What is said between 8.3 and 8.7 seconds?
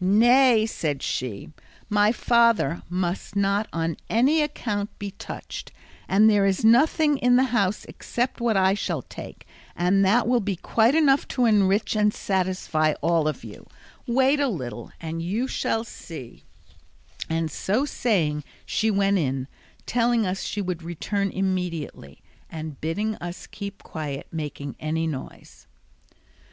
what